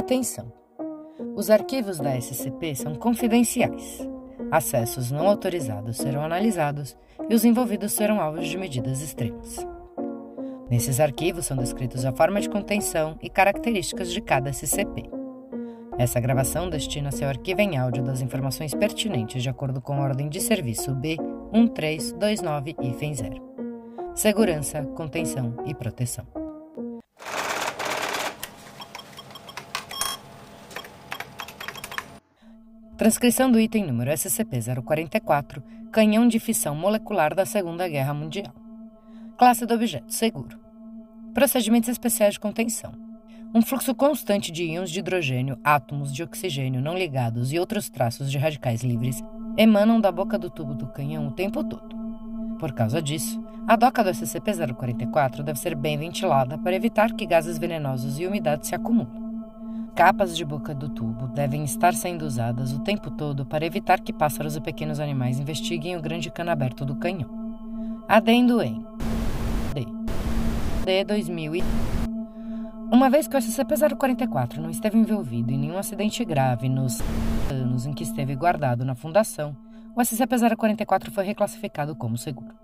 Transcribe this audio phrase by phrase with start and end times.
[0.00, 0.52] Atenção!
[1.36, 4.00] Os arquivos da SCP são confidenciais.
[4.50, 6.96] Acessos não autorizados serão analisados
[7.28, 9.58] e os envolvidos serão alvos de medidas extremas.
[10.70, 15.10] Nesses arquivos são descritos a forma de contenção e características de cada SCP.
[15.98, 20.30] Essa gravação destina-se ao arquivo em áudio das informações pertinentes de acordo com a ordem
[20.30, 23.38] de serviço B1329-0.
[24.14, 26.39] Segurança, contenção e proteção.
[33.00, 38.52] Transcrição do item número SCP-044, canhão de fissão molecular da Segunda Guerra Mundial.
[39.38, 40.60] Classe do objeto seguro.
[41.32, 42.92] Procedimentos especiais de contenção.
[43.54, 48.30] Um fluxo constante de íons de hidrogênio, átomos de oxigênio não ligados e outros traços
[48.30, 49.24] de radicais livres
[49.56, 51.96] emanam da boca do tubo do canhão o tempo todo.
[52.58, 57.56] Por causa disso, a doca do SCP-044 deve ser bem ventilada para evitar que gases
[57.56, 59.19] venenosos e umidade se acumulem.
[60.00, 64.14] Capas de boca do tubo devem estar sendo usadas o tempo todo para evitar que
[64.14, 67.28] pássaros e pequenos animais investiguem o grande cano aberto do canhão.
[68.08, 68.82] Adendo em
[69.74, 69.84] D.
[70.86, 71.62] D 2000 e...
[72.90, 76.98] Uma vez que o SCP-044 não esteve envolvido em nenhum acidente grave nos
[77.50, 79.54] anos em que esteve guardado na fundação,
[79.94, 82.54] o SCP-044 foi reclassificado como seguro.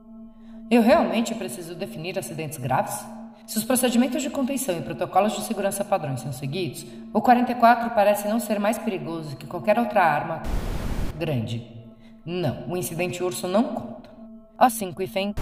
[0.71, 3.05] Eu realmente preciso definir acidentes graves?
[3.47, 8.27] Se os procedimentos de contenção e protocolos de segurança padrões são seguidos, o 44 parece
[8.27, 10.43] não ser mais perigoso que qualquer outra arma
[11.17, 11.65] grande.
[12.25, 14.11] Não, o incidente urso não conta.
[14.59, 15.35] O5 e FEM.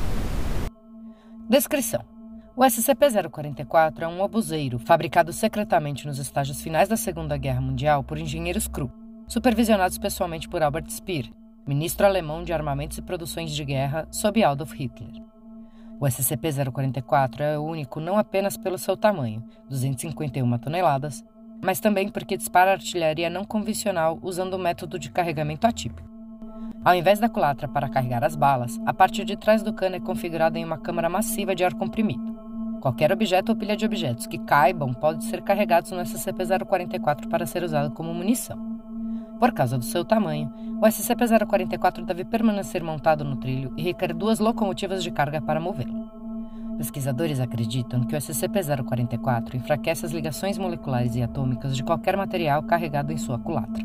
[1.48, 2.04] Descrição.
[2.54, 8.18] O SCP-044 é um obuseiro fabricado secretamente nos estágios finais da Segunda Guerra Mundial por
[8.18, 8.92] engenheiros cru,
[9.26, 11.32] supervisionados pessoalmente por Albert Speer,
[11.66, 15.24] ministro alemão de armamentos e produções de guerra sob Adolf Hitler.
[16.00, 21.24] O SCP-044 é único não apenas pelo seu tamanho, 251 toneladas,
[21.62, 26.08] mas também porque dispara artilharia não convencional usando o método de carregamento atípico.
[26.84, 30.00] Ao invés da culatra para carregar as balas, a parte de trás do cano é
[30.00, 32.34] configurada em uma câmara massiva de ar comprimido.
[32.80, 37.62] Qualquer objeto ou pilha de objetos que caibam pode ser carregados no SCP-044 para ser
[37.62, 38.58] usado como munição.
[39.44, 40.50] Por causa do seu tamanho,
[40.80, 46.08] o SCP-044 deve permanecer montado no trilho e requer duas locomotivas de carga para movê-lo.
[46.78, 53.12] Pesquisadores acreditam que o SCP-044 enfraquece as ligações moleculares e atômicas de qualquer material carregado
[53.12, 53.84] em sua culatra.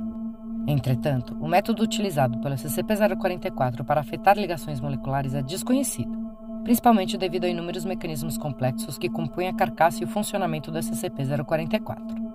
[0.66, 6.18] Entretanto, o método utilizado pelo SCP-044 para afetar ligações moleculares é desconhecido,
[6.64, 12.29] principalmente devido a inúmeros mecanismos complexos que compõem a carcaça e o funcionamento do SCP-044.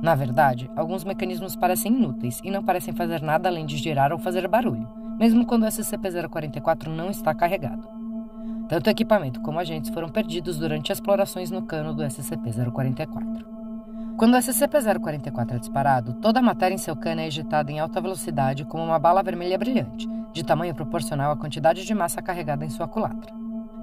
[0.00, 4.18] Na verdade, alguns mecanismos parecem inúteis e não parecem fazer nada além de girar ou
[4.18, 4.88] fazer barulho,
[5.18, 7.88] mesmo quando o SCP-044 não está carregado.
[8.68, 13.44] Tanto equipamento como agentes foram perdidos durante explorações no cano do SCP-044.
[14.16, 18.00] Quando o SCP-044 é disparado, toda a matéria em seu cano é ejetada em alta
[18.00, 22.70] velocidade como uma bala vermelha brilhante, de tamanho proporcional à quantidade de massa carregada em
[22.70, 23.32] sua culatra.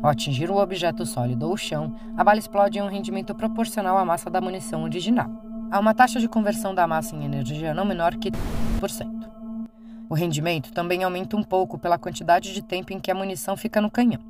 [0.01, 3.97] Ao atingir o objeto sólido ou o chão, a bala explode em um rendimento proporcional
[3.97, 5.29] à massa da munição original.
[5.75, 9.29] Há uma taxa de conversão da massa em energia não menor que 1%.
[10.07, 13.81] O rendimento também aumenta um pouco pela quantidade de tempo em que a munição fica
[13.81, 14.21] no canhão.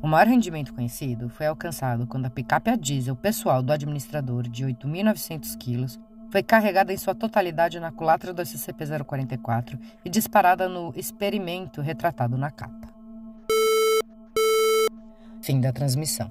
[0.00, 4.64] O maior rendimento conhecido foi alcançado quando a picape a diesel pessoal do administrador, de
[4.64, 5.98] 8.900 quilos,
[6.30, 12.52] foi carregada em sua totalidade na culatra do SCP-044 e disparada no experimento retratado na
[12.52, 12.88] capa.
[15.42, 16.30] Fim da transmissão.